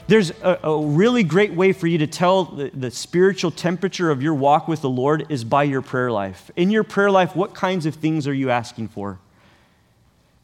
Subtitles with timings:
[0.08, 4.22] There's a, a, really great way for you to tell the, the, spiritual temperature of
[4.22, 6.48] your walk with the Lord is by your prayer life.
[6.54, 9.18] In your prayer life, what kinds of things are you asking for?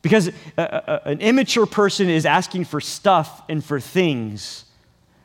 [0.03, 4.64] Because a, a, an immature person is asking for stuff and for things.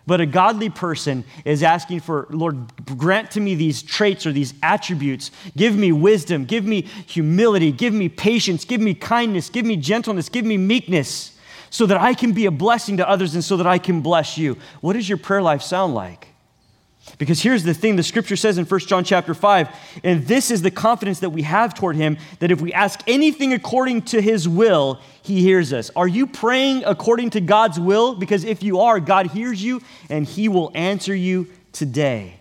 [0.05, 4.53] But a godly person is asking for, Lord, grant to me these traits or these
[4.63, 5.31] attributes.
[5.57, 10.29] Give me wisdom, give me humility, give me patience, give me kindness, give me gentleness,
[10.29, 11.37] give me meekness,
[11.69, 14.37] so that I can be a blessing to others and so that I can bless
[14.37, 14.55] you.
[14.79, 16.26] What does your prayer life sound like?
[17.17, 19.69] Because here's the thing the scripture says in 1 John chapter 5,
[20.03, 23.53] and this is the confidence that we have toward him that if we ask anything
[23.53, 25.89] according to his will, he hears us.
[25.95, 28.13] Are you praying according to God's will?
[28.13, 32.39] Because if you are, God hears you and he will answer you today.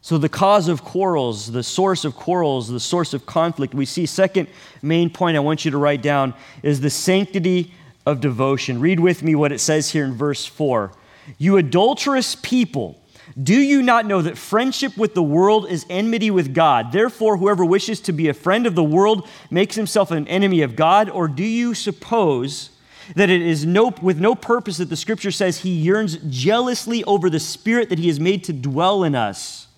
[0.00, 4.06] So, the cause of quarrels, the source of quarrels, the source of conflict, we see,
[4.06, 4.48] second
[4.80, 6.32] main point I want you to write down
[6.62, 7.74] is the sanctity
[8.06, 8.80] of devotion.
[8.80, 10.92] Read with me what it says here in verse 4.
[11.36, 13.00] You adulterous people,
[13.40, 16.92] do you not know that friendship with the world is enmity with God?
[16.92, 20.74] Therefore, whoever wishes to be a friend of the world makes himself an enemy of
[20.74, 21.10] God?
[21.10, 22.70] Or do you suppose
[23.14, 27.30] that it is no, with no purpose that the scripture says he yearns jealously over
[27.30, 29.68] the spirit that he has made to dwell in us?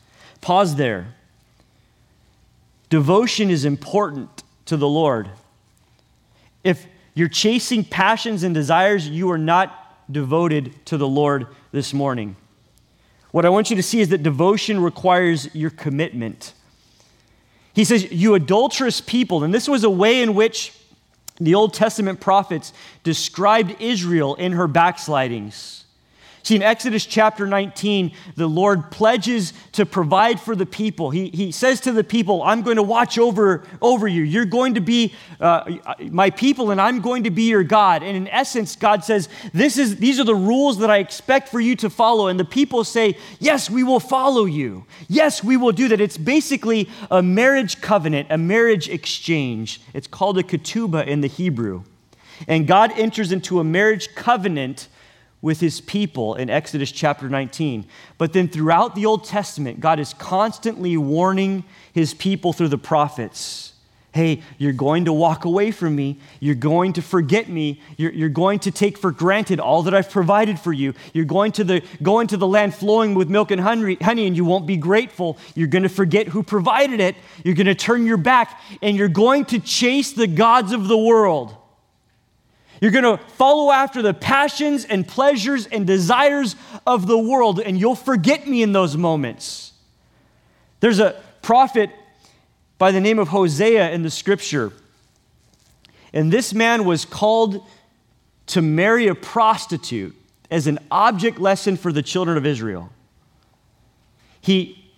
[0.41, 1.15] Pause there.
[2.88, 5.31] Devotion is important to the Lord.
[6.65, 9.80] If you're chasing passions and desires, you are not
[10.10, 12.37] devoted to the Lord this morning.
[13.31, 16.53] What I want you to see is that devotion requires your commitment.
[17.72, 19.44] He says, You adulterous people.
[19.44, 20.72] And this was a way in which
[21.41, 22.72] the Old Testament prophets
[23.03, 25.80] described Israel in her backslidings.
[26.43, 31.11] See, in Exodus chapter 19, the Lord pledges to provide for the people.
[31.11, 34.23] He, he says to the people, I'm going to watch over, over you.
[34.23, 35.71] You're going to be uh,
[36.11, 38.03] my people, and I'm going to be your God.
[38.03, 41.61] And in essence, God says, this is, These are the rules that I expect for
[41.61, 42.29] you to follow.
[42.29, 44.87] And the people say, Yes, we will follow you.
[45.09, 46.00] Yes, we will do that.
[46.00, 49.81] It's basically a marriage covenant, a marriage exchange.
[49.93, 51.84] It's called a ketubah in the Hebrew.
[52.49, 54.89] And God enters into a marriage covenant
[55.43, 57.87] with his people in Exodus chapter 19.
[58.19, 63.71] But then throughout the Old Testament, God is constantly warning his people through the prophets
[64.12, 66.19] hey, you're going to walk away from me.
[66.41, 67.81] You're going to forget me.
[67.97, 70.95] You're, you're going to take for granted all that I've provided for you.
[71.12, 74.37] You're going to the, go into the land flowing with milk and honey, honey, and
[74.37, 75.39] you won't be grateful.
[75.55, 77.17] You're going to forget who provided it.
[77.45, 80.99] You're going to turn your back, and you're going to chase the gods of the
[80.99, 81.55] world.
[82.81, 87.79] You're going to follow after the passions and pleasures and desires of the world, and
[87.79, 89.73] you'll forget me in those moments.
[90.81, 91.91] There's a prophet
[92.79, 94.73] by the name of Hosea in the scripture,
[96.15, 97.67] and this man was called
[98.47, 100.17] to marry a prostitute
[100.50, 102.91] as an object lesson for the children of Israel.
[104.41, 104.93] He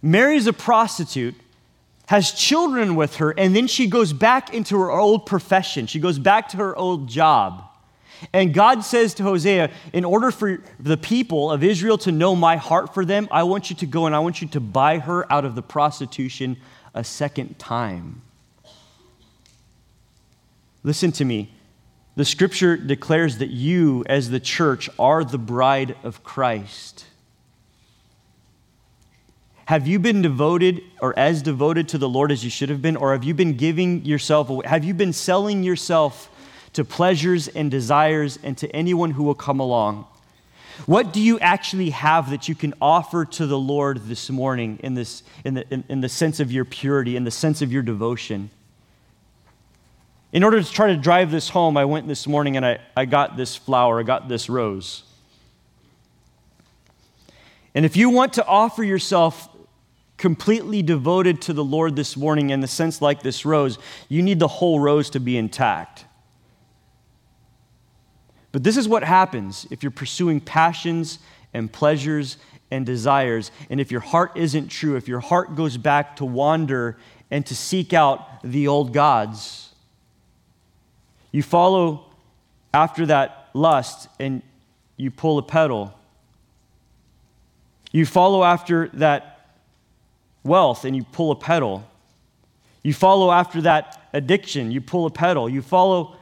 [0.00, 1.34] marries a prostitute
[2.06, 5.86] has children with her, and then she goes back into her old profession.
[5.86, 7.64] She goes back to her old job.
[8.32, 12.56] And God says to Hosea, in order for the people of Israel to know my
[12.56, 15.30] heart for them, I want you to go and I want you to buy her
[15.32, 16.56] out of the prostitution
[16.94, 18.22] a second time.
[20.82, 21.50] Listen to me.
[22.16, 27.06] The scripture declares that you, as the church, are the bride of Christ.
[29.66, 32.96] Have you been devoted or as devoted to the Lord as you should have been?
[32.96, 34.66] Or have you been giving yourself away?
[34.66, 36.30] Have you been selling yourself
[36.74, 40.06] to pleasures and desires and to anyone who will come along?
[40.86, 44.94] What do you actually have that you can offer to the Lord this morning in,
[44.94, 47.82] this, in, the, in, in the sense of your purity, in the sense of your
[47.82, 48.50] devotion?
[50.32, 53.04] In order to try to drive this home, I went this morning and I, I
[53.04, 55.04] got this flower, I got this rose.
[57.72, 59.48] And if you want to offer yourself
[60.16, 63.78] completely devoted to the Lord this morning in the sense like this rose,
[64.08, 66.04] you need the whole rose to be intact.
[68.52, 71.18] But this is what happens if you're pursuing passions
[71.52, 72.36] and pleasures
[72.70, 76.96] and desires, and if your heart isn't true, if your heart goes back to wander
[77.30, 79.70] and to seek out the old gods.
[81.32, 82.06] You follow
[82.72, 84.42] after that lust and
[84.96, 85.92] you pull a petal.
[87.92, 89.33] You follow after that
[90.44, 91.84] wealth and you pull a petal.
[92.82, 95.48] You follow after that addiction, you pull a petal.
[95.48, 96.16] You follow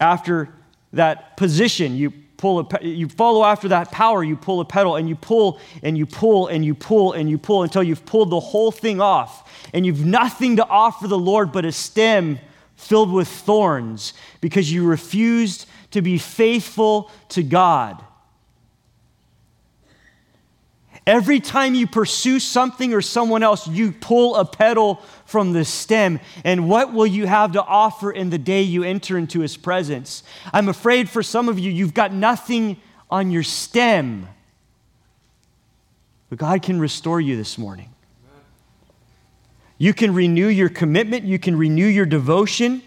[0.00, 0.48] after
[0.92, 5.08] that position, you pull a, you follow after that power, you pull a petal, and
[5.08, 8.40] you pull and you pull and you pull and you pull until you've pulled the
[8.40, 12.38] whole thing off, and you've nothing to offer the Lord but a stem
[12.76, 18.02] filled with thorns because you refused to be faithful to God.
[21.08, 26.20] Every time you pursue something or someone else, you pull a petal from the stem.
[26.44, 30.22] And what will you have to offer in the day you enter into his presence?
[30.52, 32.76] I'm afraid for some of you, you've got nothing
[33.10, 34.28] on your stem.
[36.28, 37.88] But God can restore you this morning.
[39.78, 42.82] You can renew your commitment, you can renew your devotion.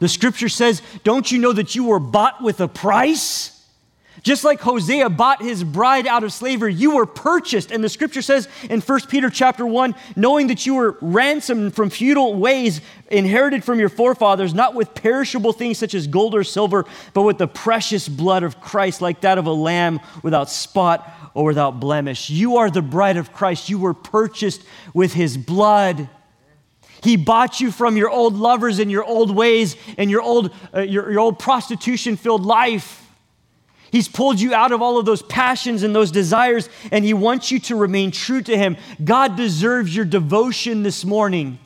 [0.00, 3.53] The scripture says, Don't you know that you were bought with a price?
[4.22, 7.70] Just like Hosea bought his bride out of slavery, you were purchased.
[7.70, 11.90] And the scripture says in 1 Peter chapter 1, knowing that you were ransomed from
[11.90, 12.80] futile ways
[13.10, 17.38] inherited from your forefathers, not with perishable things such as gold or silver, but with
[17.38, 22.30] the precious blood of Christ, like that of a lamb without spot or without blemish.
[22.30, 23.68] You are the bride of Christ.
[23.68, 24.62] You were purchased
[24.94, 26.08] with his blood.
[27.02, 30.80] He bought you from your old lovers and your old ways and your old, uh,
[30.80, 33.03] your, your old prostitution filled life.
[33.94, 37.52] He's pulled you out of all of those passions and those desires, and He wants
[37.52, 38.76] you to remain true to Him.
[39.04, 41.60] God deserves your devotion this morning.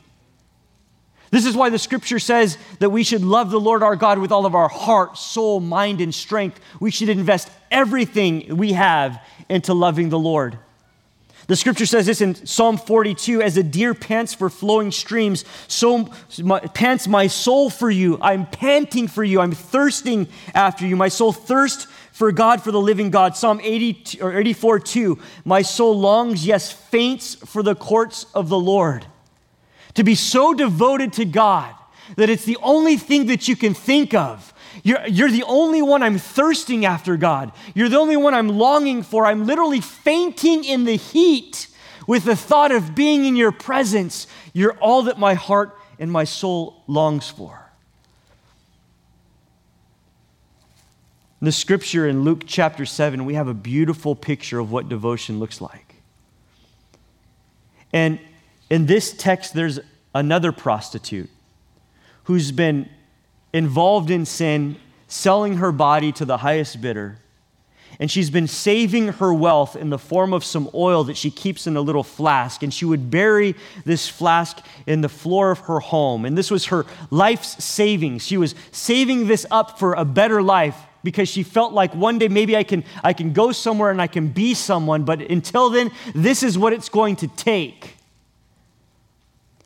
[1.31, 4.31] This is why the scripture says that we should love the Lord our God with
[4.31, 6.59] all of our heart, soul, mind, and strength.
[6.79, 10.59] We should invest everything we have into loving the Lord.
[11.49, 16.07] The scripture says this in Psalm 42 As a deer pants for flowing streams, so
[16.37, 18.19] my, pants my soul for you.
[18.21, 19.41] I'm panting for you.
[19.41, 20.95] I'm thirsting after you.
[20.95, 23.35] My soul thirsts for God, for the living God.
[23.35, 25.19] Psalm 80 or 84 2.
[25.43, 29.07] My soul longs, yes, faints for the courts of the Lord.
[29.95, 31.73] To be so devoted to God
[32.15, 34.53] that it's the only thing that you can think of.
[34.83, 37.51] You're, you're the only one I'm thirsting after, God.
[37.73, 39.25] You're the only one I'm longing for.
[39.25, 41.67] I'm literally fainting in the heat
[42.07, 44.27] with the thought of being in your presence.
[44.53, 47.69] You're all that my heart and my soul longs for.
[51.41, 55.39] In the scripture in Luke chapter 7, we have a beautiful picture of what devotion
[55.39, 55.95] looks like.
[57.93, 58.19] And
[58.69, 59.79] in this text, there's
[60.13, 61.29] another prostitute
[62.23, 62.89] who's been
[63.53, 67.19] involved in sin, selling her body to the highest bidder.
[67.99, 71.67] And she's been saving her wealth in the form of some oil that she keeps
[71.67, 72.63] in a little flask.
[72.63, 76.23] And she would bury this flask in the floor of her home.
[76.23, 78.25] And this was her life's savings.
[78.25, 82.27] She was saving this up for a better life because she felt like one day
[82.29, 85.91] maybe I can, I can go somewhere and I can be someone, but until then,
[86.13, 87.95] this is what it's going to take.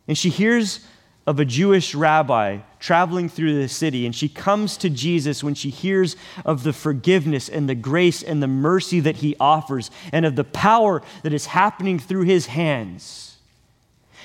[0.08, 0.86] And she hears
[1.26, 5.70] of a Jewish rabbi traveling through the city, and she comes to Jesus when she
[5.70, 10.36] hears of the forgiveness and the grace and the mercy that he offers, and of
[10.36, 13.38] the power that is happening through his hands.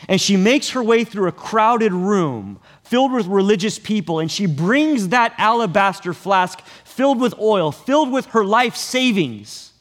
[0.09, 4.47] And she makes her way through a crowded room filled with religious people, and she
[4.47, 9.73] brings that alabaster flask filled with oil, filled with her life savings.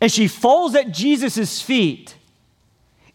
[0.00, 2.16] And she falls at Jesus' feet.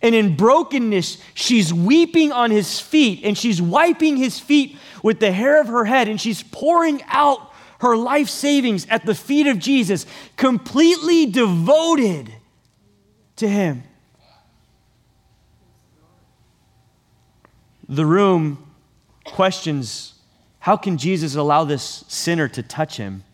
[0.03, 5.31] And in brokenness, she's weeping on his feet and she's wiping his feet with the
[5.31, 9.59] hair of her head and she's pouring out her life savings at the feet of
[9.59, 10.05] Jesus,
[10.35, 12.31] completely devoted
[13.37, 13.83] to him.
[17.87, 18.73] The room
[19.25, 20.13] questions
[20.59, 23.25] how can Jesus allow this sinner to touch him?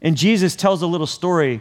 [0.00, 1.60] And Jesus tells a little story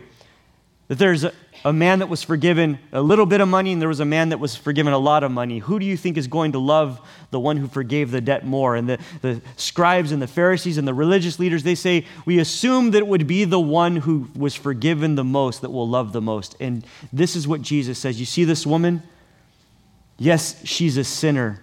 [0.88, 3.90] that there's a, a, man that was forgiven a little bit of money and there
[3.90, 5.60] was a man that was forgiven a lot of money.
[5.60, 7.00] Who do you think is going to love
[7.32, 8.76] the one who forgave the debt more?
[8.76, 12.92] And the, the scribes and the Pharisees and the religious leaders, they say, we assume
[12.92, 16.22] that it would be the one who was forgiven the most that will love the
[16.22, 16.56] most.
[16.60, 18.20] And this is what Jesus says.
[18.20, 19.04] You see this woman?
[20.18, 21.60] Yes, she's a sinner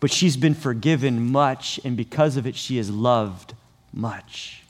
[0.00, 3.54] but she's been forgiven much, and because of it, she is loved
[3.92, 4.62] much.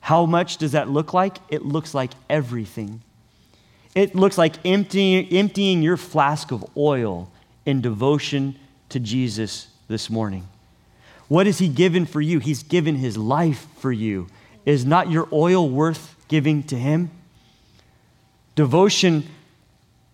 [0.00, 1.38] How much does that look like?
[1.48, 3.02] It looks like everything.
[3.94, 7.30] It looks like emptying, emptying your flask of oil
[7.66, 8.56] in devotion
[8.90, 10.48] to Jesus this morning.
[11.28, 12.38] What has He given for you?
[12.38, 14.28] He's given His life for you.
[14.64, 17.10] Is not your oil worth giving to Him?
[18.54, 19.24] Devotion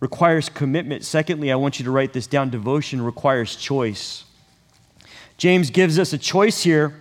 [0.01, 1.05] requires commitment.
[1.05, 4.25] Secondly, I want you to write this down devotion requires choice.
[5.39, 7.01] James gives us a choice here.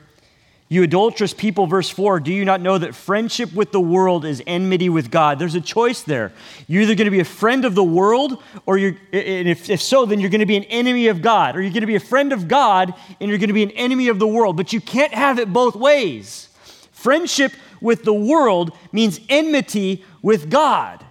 [0.70, 4.42] You adulterous people, verse 4, do you not know that friendship with the world is
[4.48, 5.38] enmity with God?
[5.38, 6.32] There's a choice there.
[6.68, 9.82] You're either going to be a friend of the world, or you're, and if, if
[9.82, 11.56] so, then you're going to be an enemy of God.
[11.56, 13.72] Or you're going to be a friend of God, and you're going to be an
[13.72, 14.58] enemy of the world.
[14.58, 16.50] But you can't have it both ways.
[16.92, 17.52] Friendship
[17.82, 21.06] with the world means enmity with God.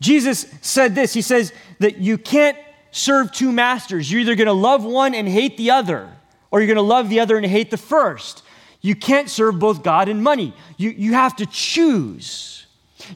[0.00, 2.56] Jesus said this He says that you can't
[2.90, 4.10] serve two masters.
[4.10, 6.08] You're either going to love one and hate the other,
[6.50, 8.42] or you're going to love the other and hate the first.
[8.80, 10.54] You can't serve both God and money.
[10.76, 12.66] You, you have to choose.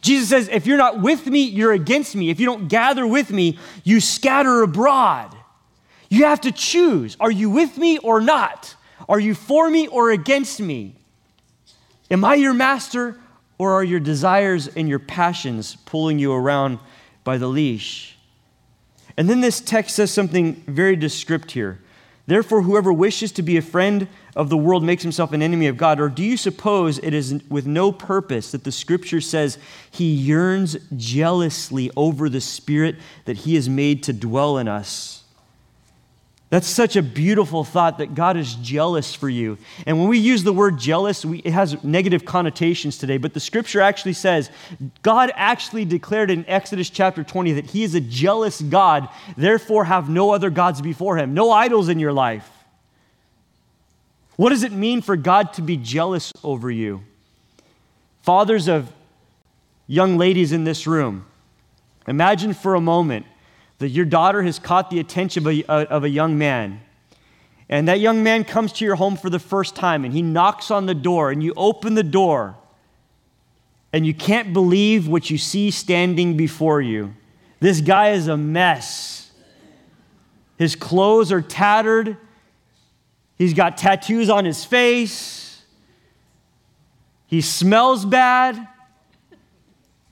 [0.00, 2.30] Jesus says, if you're not with me, you're against me.
[2.30, 5.36] If you don't gather with me, you scatter abroad.
[6.08, 7.16] You have to choose.
[7.20, 8.74] Are you with me or not?
[9.08, 10.96] Are you for me or against me?
[12.10, 13.18] Am I your master
[13.58, 16.78] or are your desires and your passions pulling you around
[17.24, 18.16] by the leash?
[19.16, 21.80] And then this text says something very descriptive here.
[22.26, 25.76] Therefore, whoever wishes to be a friend of the world makes himself an enemy of
[25.76, 26.00] God?
[26.00, 29.58] Or do you suppose it is with no purpose that the scripture says
[29.90, 32.96] he yearns jealously over the spirit
[33.26, 35.22] that he has made to dwell in us?
[36.52, 39.56] That's such a beautiful thought that God is jealous for you.
[39.86, 43.40] And when we use the word jealous, we, it has negative connotations today, but the
[43.40, 44.50] scripture actually says
[45.00, 50.10] God actually declared in Exodus chapter 20 that he is a jealous God, therefore have
[50.10, 52.61] no other gods before him, no idols in your life.
[54.42, 57.04] What does it mean for God to be jealous over you?
[58.22, 58.92] Fathers of
[59.86, 61.26] young ladies in this room,
[62.08, 63.24] imagine for a moment
[63.78, 66.80] that your daughter has caught the attention of a, uh, of a young man.
[67.68, 70.72] And that young man comes to your home for the first time and he knocks
[70.72, 72.56] on the door and you open the door
[73.92, 77.14] and you can't believe what you see standing before you.
[77.60, 79.30] This guy is a mess.
[80.58, 82.16] His clothes are tattered.
[83.36, 85.62] He's got tattoos on his face.
[87.26, 88.68] He smells bad.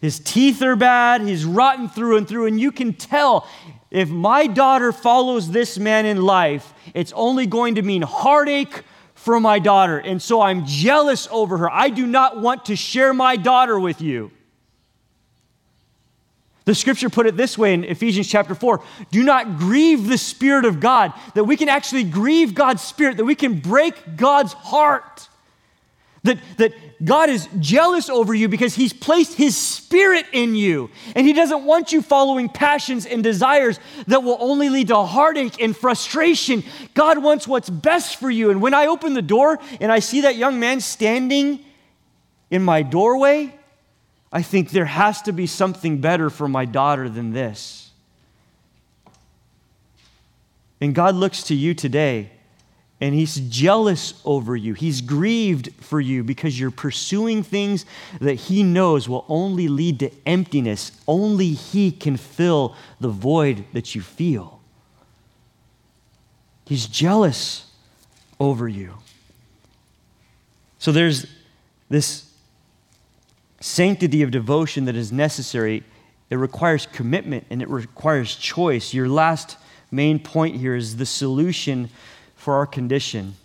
[0.00, 1.20] His teeth are bad.
[1.20, 2.46] He's rotten through and through.
[2.46, 3.46] And you can tell
[3.90, 8.82] if my daughter follows this man in life, it's only going to mean heartache
[9.14, 9.98] for my daughter.
[9.98, 11.70] And so I'm jealous over her.
[11.70, 14.30] I do not want to share my daughter with you.
[16.66, 20.64] The scripture put it this way in Ephesians chapter 4 do not grieve the Spirit
[20.64, 25.28] of God, that we can actually grieve God's Spirit, that we can break God's heart.
[26.22, 30.90] That, that God is jealous over you because He's placed His Spirit in you.
[31.16, 35.62] And He doesn't want you following passions and desires that will only lead to heartache
[35.62, 36.62] and frustration.
[36.92, 38.50] God wants what's best for you.
[38.50, 41.64] And when I open the door and I see that young man standing
[42.50, 43.54] in my doorway,
[44.32, 47.90] I think there has to be something better for my daughter than this.
[50.80, 52.30] And God looks to you today
[53.00, 54.74] and he's jealous over you.
[54.74, 57.86] He's grieved for you because you're pursuing things
[58.20, 60.92] that he knows will only lead to emptiness.
[61.08, 64.60] Only he can fill the void that you feel.
[66.66, 67.66] He's jealous
[68.38, 68.94] over you.
[70.78, 71.26] So there's
[71.88, 72.29] this
[73.60, 75.84] sanctity of devotion that is necessary.
[76.30, 78.94] It requires commitment and it requires choice.
[78.94, 79.58] Your last
[79.90, 81.90] main point here is the solution
[82.36, 83.36] for our condition.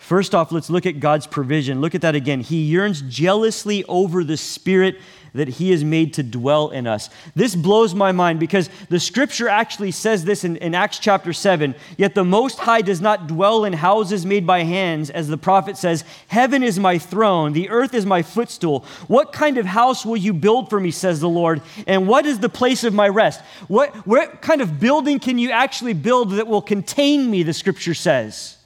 [0.00, 1.82] First off, let's look at God's provision.
[1.82, 2.40] Look at that again.
[2.40, 4.96] He yearns jealously over the Spirit
[5.34, 7.10] that He has made to dwell in us.
[7.34, 11.74] This blows my mind because the scripture actually says this in, in, Acts chapter 7.
[11.98, 15.76] Yet the Most High does not dwell in houses made by hands, as the prophet
[15.76, 18.86] says, Heaven is my throne, the earth is my footstool.
[19.06, 21.60] What kind of house will you build for me, says the Lord?
[21.86, 23.42] And what is the place of my rest?
[23.68, 27.94] What, what kind of building can you actually build that will contain me, the scripture
[27.94, 28.56] says?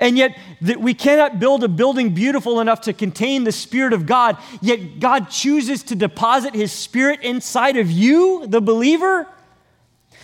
[0.00, 4.06] And yet, that we cannot build a building beautiful enough to contain the Spirit of
[4.06, 9.28] God, yet God chooses to deposit His Spirit inside of you, the believer.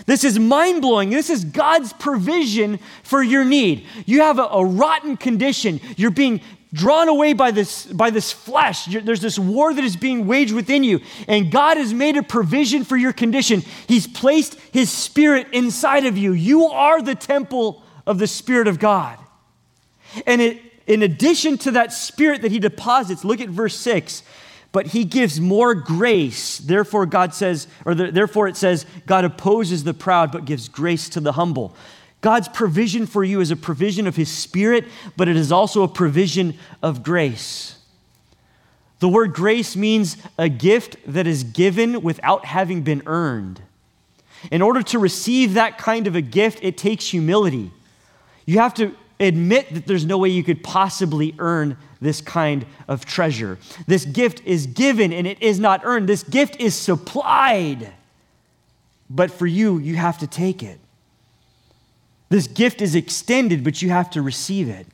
[0.07, 1.11] This is mind blowing.
[1.11, 3.87] This is God's provision for your need.
[4.07, 5.81] You have a, a, rotten condition.
[5.97, 6.40] You're being
[6.73, 8.88] drawn away by this, by this flesh.
[8.88, 11.00] You're, there's this war that is being waged within you.
[11.28, 13.62] And God has made a provision for your condition.
[13.87, 16.33] He's placed His Spirit inside of you.
[16.33, 19.19] You are the temple of the Spirit of God.
[20.26, 24.23] And it in addition to that spirit that he deposits, look at verse 6.
[24.73, 26.59] But he gives more grace.
[26.59, 31.09] Therefore, God says, or the, therefore it says, God opposes the proud, but gives grace
[31.11, 31.76] to the humble.
[32.23, 35.88] God's provision for you is a provision of his spirit, but it is also a
[35.88, 37.76] provision of grace.
[39.00, 43.61] The word grace means a gift that is given without having been earned.
[44.50, 47.73] In order to receive that kind of a gift, it takes humility.
[48.47, 53.04] You have to admit that there's no way you could possibly earn this kind of
[53.04, 53.59] treasure.
[53.87, 56.09] This gift is given and it is not earned.
[56.09, 57.92] This gift is supplied.
[59.09, 60.81] But for you, you have to take it.
[62.28, 64.87] This gift is extended, but you have to receive it.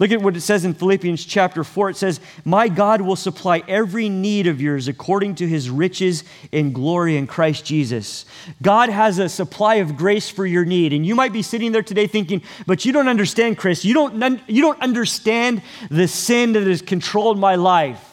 [0.00, 1.90] Look at what it says in Philippians chapter 4.
[1.90, 6.72] It says, My God will supply every need of yours according to his riches in
[6.72, 8.24] glory in Christ Jesus.
[8.62, 10.94] God has a supply of grace for your need.
[10.94, 13.84] And you might be sitting there today thinking, But you don't understand, Chris.
[13.84, 18.06] You don't, you don't understand the sin that has controlled my life.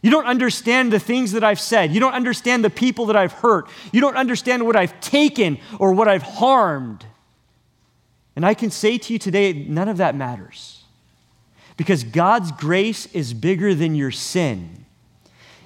[0.00, 1.90] You don't understand the things that I've said.
[1.90, 3.68] You don't understand the people that I've hurt.
[3.90, 7.04] You don't understand what I've taken or what I've harmed.
[8.36, 10.84] And I can say to you today, none of that matters.
[11.76, 14.84] Because God's grace is bigger than your sin.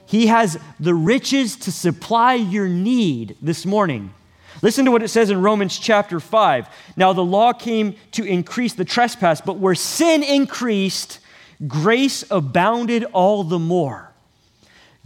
[0.06, 4.14] He has the riches to supply your need this morning.
[4.62, 6.68] Listen to what it says in Romans chapter 5.
[6.96, 11.20] Now, the law came to increase the trespass, but where sin increased,
[11.66, 14.10] grace abounded all the more.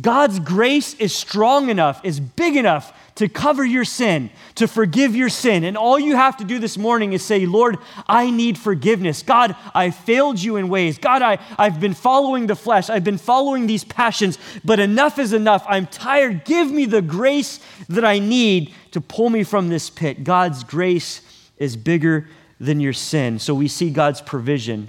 [0.00, 5.28] God's grace is strong enough, is big enough to cover your sin, to forgive your
[5.28, 5.62] sin.
[5.62, 7.78] And all you have to do this morning is say, Lord,
[8.09, 9.23] I need forgiveness.
[9.23, 10.99] God, I failed you in ways.
[10.99, 12.90] God, I, I've been following the flesh.
[12.90, 15.64] I've been following these passions, but enough is enough.
[15.68, 16.44] I'm tired.
[16.44, 20.24] Give me the grace that I need to pull me from this pit.
[20.24, 21.20] God's grace
[21.57, 23.38] is bigger than your sin.
[23.38, 24.88] So we see God's provision.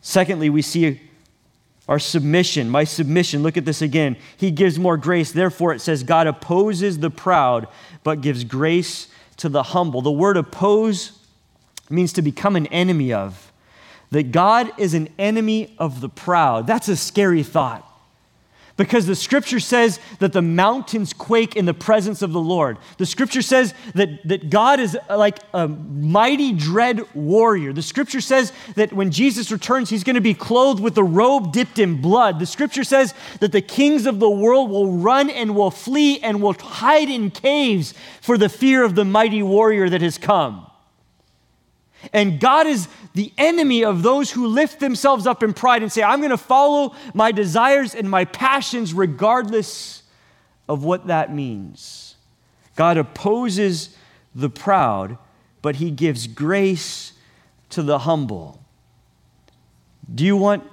[0.00, 1.00] Secondly, we see
[1.88, 4.16] our submission, my submission, look at this again.
[4.36, 5.32] He gives more grace.
[5.32, 7.68] Therefore, it says, God opposes the proud,
[8.02, 10.00] but gives grace to the humble.
[10.00, 11.18] The word oppose
[11.90, 13.52] means to become an enemy of.
[14.10, 16.66] That God is an enemy of the proud.
[16.66, 17.90] That's a scary thought
[18.76, 22.76] because the scripture says that the mountains quake in the presence of the Lord.
[22.98, 27.72] The scripture says that, that God is uh, like a mighty, dread warrior.
[27.72, 31.52] The scripture says that when Jesus returns, he's going to be clothed with a robe
[31.52, 32.40] dipped in blood.
[32.40, 36.42] The scripture says that the kings of the world will run and will flee and
[36.42, 40.66] will hide in caves for the fear of the mighty warrior that has come.
[42.12, 46.02] And God is the enemy of those who lift themselves up in pride and say,
[46.02, 50.02] I'm going to follow my desires and my passions regardless
[50.68, 52.16] of what that means.
[52.76, 53.96] God opposes
[54.34, 55.18] the proud,
[55.62, 57.12] but he gives grace
[57.70, 58.60] to the humble.
[60.12, 60.64] Do you want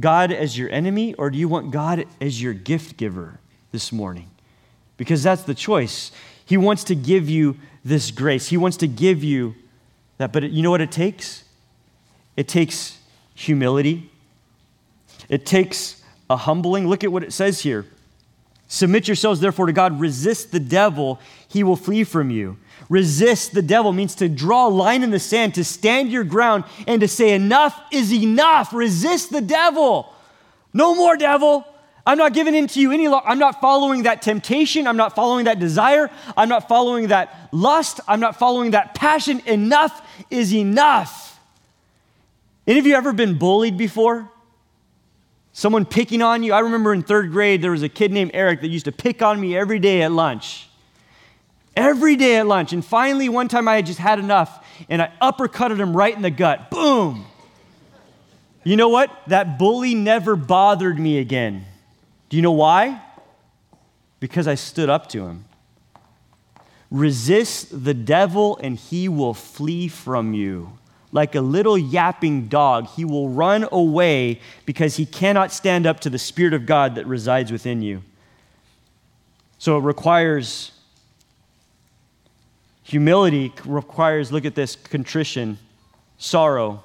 [0.00, 3.40] God as your enemy or do you want God as your gift giver
[3.72, 4.30] this morning?
[4.96, 6.10] Because that's the choice.
[6.44, 9.54] He wants to give you this grace, He wants to give you
[10.18, 10.32] that.
[10.32, 11.44] But you know what it takes?
[12.36, 12.98] It takes
[13.34, 14.10] humility,
[15.28, 16.88] it takes a humbling.
[16.88, 17.86] Look at what it says here.
[18.66, 20.00] Submit yourselves, therefore, to God.
[20.00, 22.56] Resist the devil, he will flee from you.
[22.88, 26.64] Resist the devil means to draw a line in the sand, to stand your ground,
[26.86, 28.72] and to say, Enough is enough.
[28.74, 30.12] Resist the devil.
[30.72, 31.66] No more, devil.
[32.06, 33.26] I'm not giving in to you any longer.
[33.26, 34.86] I'm not following that temptation.
[34.86, 36.10] I'm not following that desire.
[36.36, 38.00] I'm not following that lust.
[38.06, 39.40] I'm not following that passion.
[39.46, 41.40] Enough is enough.
[42.66, 44.30] Any of you ever been bullied before?
[45.52, 46.52] Someone picking on you?
[46.52, 49.22] I remember in third grade, there was a kid named Eric that used to pick
[49.22, 50.68] on me every day at lunch.
[51.76, 52.72] Every day at lunch.
[52.72, 56.22] And finally, one time I had just had enough and I uppercutted him right in
[56.22, 56.70] the gut.
[56.70, 57.24] Boom.
[58.62, 59.10] You know what?
[59.28, 61.64] That bully never bothered me again.
[62.34, 63.00] Do you know why?
[64.18, 65.44] Because I stood up to him.
[66.90, 70.76] Resist the devil and he will flee from you.
[71.12, 76.10] Like a little yapping dog, he will run away because he cannot stand up to
[76.10, 78.02] the Spirit of God that resides within you.
[79.58, 80.72] So it requires
[82.82, 85.56] humility, requires, look at this, contrition,
[86.18, 86.82] sorrow.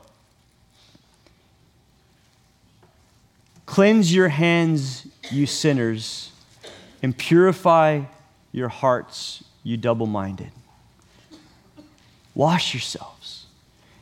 [3.70, 6.32] Cleanse your hands, you sinners,
[7.04, 8.02] and purify
[8.52, 10.50] your hearts, you double minded.
[12.34, 13.46] Wash yourselves.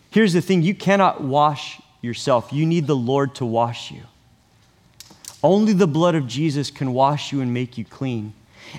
[0.10, 4.03] Here's the thing you cannot wash yourself, you need the Lord to wash you.
[5.43, 8.32] Only the blood of Jesus can wash you and make you clean.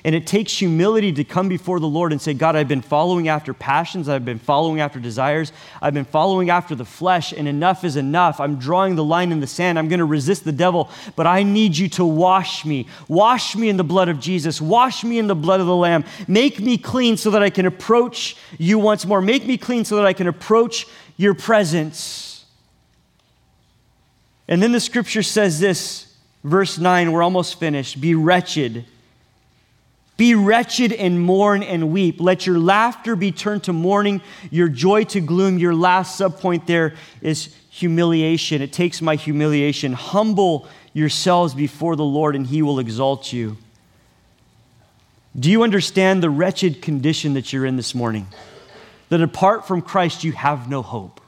[0.04, 3.28] And it takes humility to come before the Lord and say, God, I've been following
[3.28, 4.08] after passions.
[4.08, 5.52] I've been following after desires.
[5.82, 8.40] I've been following after the flesh, and enough is enough.
[8.40, 9.78] I'm drawing the line in the sand.
[9.78, 12.86] I'm going to resist the devil, but I need you to wash me.
[13.08, 14.60] Wash me in the blood of Jesus.
[14.60, 16.04] Wash me in the blood of the Lamb.
[16.26, 19.20] Make me clean so that I can approach you once more.
[19.20, 22.44] Make me clean so that I can approach your presence.
[24.48, 28.00] And then the scripture says this, verse 9, we're almost finished.
[28.00, 28.86] Be wretched
[30.18, 32.20] be wretched and mourn and weep.
[32.20, 35.58] Let your laughter be turned to mourning, your joy to gloom.
[35.58, 38.60] Your last subpoint there is humiliation.
[38.60, 39.92] It takes my humiliation.
[39.92, 43.56] Humble yourselves before the Lord, and he will exalt you.
[45.38, 48.26] Do you understand the wretched condition that you're in this morning?
[49.10, 51.20] That apart from Christ, you have no hope.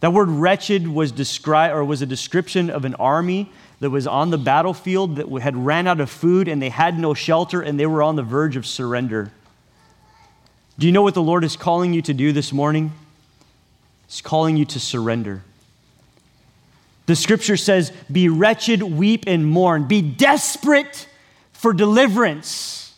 [0.00, 4.30] That word wretched was described or was a description of an army that was on
[4.30, 7.86] the battlefield that had ran out of food and they had no shelter and they
[7.86, 9.32] were on the verge of surrender.
[10.78, 12.92] Do you know what the Lord is calling you to do this morning?
[14.06, 15.42] He's calling you to surrender.
[17.06, 19.88] The scripture says, Be wretched, weep, and mourn.
[19.88, 21.08] Be desperate
[21.52, 22.91] for deliverance.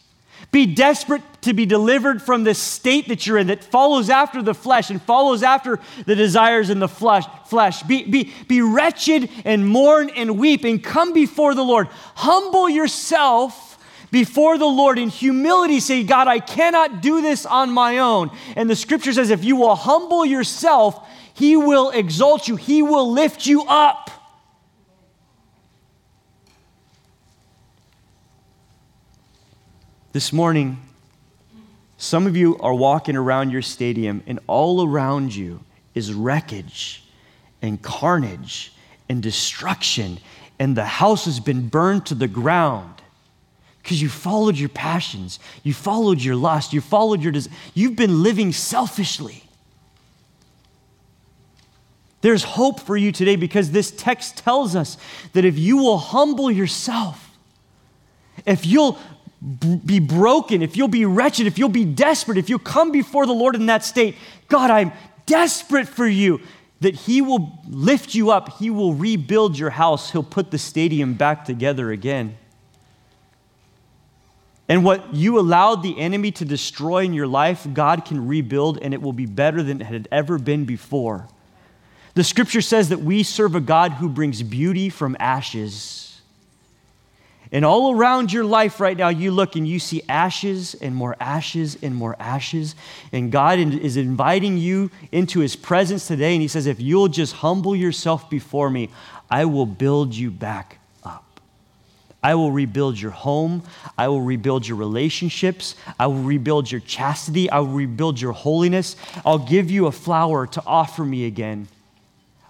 [0.55, 4.55] Be desperate to be delivered from this state that you're in that follows after the
[4.55, 7.25] flesh and follows after the desires in the flesh.
[7.47, 7.83] flesh.
[7.83, 11.89] Be, be, be wretched and mourn and weep and come before the Lord.
[12.15, 15.81] Humble yourself before the Lord in humility.
[15.81, 18.31] Say, God, I cannot do this on my own.
[18.55, 23.11] And the scripture says, if you will humble yourself, He will exalt you, He will
[23.11, 24.09] lift you up.
[30.15, 30.81] This morning,
[31.99, 35.59] some of you are walking around your stadium, and all around you
[35.93, 37.03] is wreckage
[37.61, 38.73] and carnage
[39.09, 40.21] and destruction,
[40.61, 43.03] and the house has been burned to the ground
[43.83, 48.23] because you followed your passions, you followed your lust, you followed your des- you've been
[48.23, 49.43] living selfishly.
[52.21, 54.97] There's hope for you today because this text tells us
[55.33, 57.33] that if you will humble yourself,
[58.47, 58.97] if you'll
[59.45, 63.33] be broken, if you'll be wretched, if you'll be desperate, if you'll come before the
[63.33, 64.17] Lord in that state,
[64.49, 64.93] God, I'm
[65.27, 66.41] desperate for you,
[66.81, 68.59] that He will lift you up.
[68.59, 70.11] He will rebuild your house.
[70.11, 72.37] He'll put the stadium back together again.
[74.67, 78.95] And what you allowed the enemy to destroy in your life, God can rebuild, and
[78.95, 81.29] it will be better than it had ever been before.
[82.15, 86.14] The scripture says that we serve a God who brings beauty from ashes.
[87.53, 91.17] And all around your life right now, you look and you see ashes and more
[91.21, 92.75] ashes and more ashes.
[93.13, 96.33] And God is inviting you into His presence today.
[96.33, 98.91] And He says, If you'll just humble yourself before me,
[99.31, 101.41] I will build you back up.
[102.23, 103.63] I will rebuild your home.
[103.99, 105.77] I will rebuild your relationships.
[105.99, 107.51] I will rebuild your chastity.
[107.51, 108.97] I will rebuild your holiness.
[109.25, 111.69] I'll give you a flower to offer me again.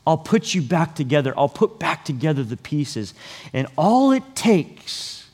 [0.07, 1.33] I'll put you back together.
[1.37, 3.15] I'll put back together the pieces.
[3.53, 5.31] And all it takes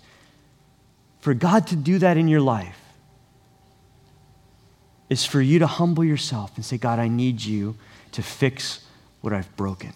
[1.21, 2.79] for God to do that in your life
[5.09, 7.77] is for you to humble yourself and say, God, I need you
[8.13, 8.87] to fix
[9.21, 9.93] what I've broken.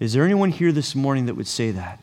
[0.00, 2.00] Is there anyone here this morning that would say that?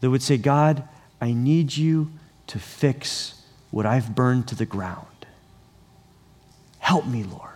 [0.00, 0.88] That would say, God,
[1.20, 2.12] I need you
[2.46, 5.06] to fix what I've burned to the ground.
[6.78, 7.53] Help me, Lord.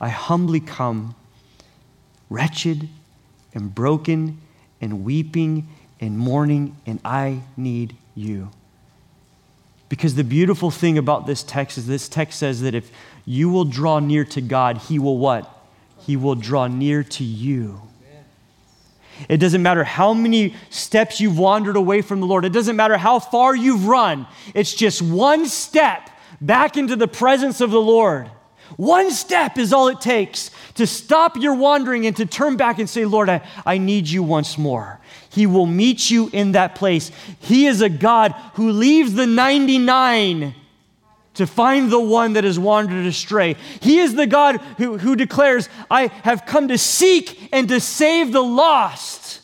[0.00, 1.14] I humbly come,
[2.28, 2.88] wretched
[3.54, 4.40] and broken
[4.80, 5.68] and weeping
[6.00, 8.50] and mourning, and I need you.
[9.88, 12.90] Because the beautiful thing about this text is this text says that if
[13.24, 15.50] you will draw near to God, He will what?
[16.00, 17.80] He will draw near to you.
[19.28, 22.44] It doesn't matter how many steps you've wandered away from the Lord.
[22.44, 24.26] It doesn't matter how far you've run.
[24.54, 28.28] It's just one step back into the presence of the Lord.
[28.76, 32.88] One step is all it takes to stop your wandering and to turn back and
[32.88, 35.00] say, Lord, I, I need you once more.
[35.30, 37.10] He will meet you in that place.
[37.40, 40.54] He is a God who leaves the 99
[41.34, 43.56] to find the one that has wandered astray.
[43.80, 48.32] He is the God who, who declares, I have come to seek and to save
[48.32, 49.40] the lost.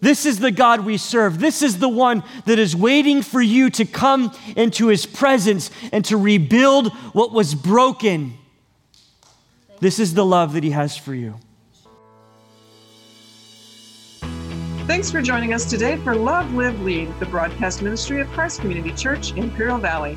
[0.00, 1.40] This is the God we serve.
[1.40, 6.04] This is the one that is waiting for you to come into his presence and
[6.04, 8.34] to rebuild what was broken.
[9.80, 11.34] This is the love that He has for you.
[14.86, 18.92] Thanks for joining us today for Love, Live, Lead, the broadcast ministry of Christ Community
[18.92, 20.16] Church, Imperial Valley.